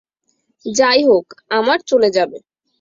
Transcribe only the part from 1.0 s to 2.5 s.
হোক, আমার চলে যাবে।